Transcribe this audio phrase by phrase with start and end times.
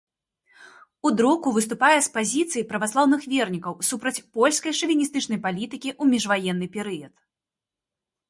[1.07, 7.13] У друку выступае з пазіцый праваслаўных вернікаў, супраць польскай шавіністычнай палітыкі ў міжваенны перыяд.